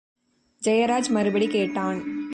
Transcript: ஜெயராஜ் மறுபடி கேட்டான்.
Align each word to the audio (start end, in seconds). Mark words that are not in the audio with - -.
ஜெயராஜ் 0.63 1.09
மறுபடி 1.09 1.47
கேட்டான். 1.47 2.29